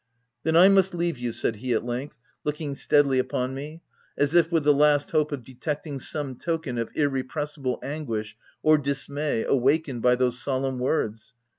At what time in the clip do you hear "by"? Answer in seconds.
10.01-10.15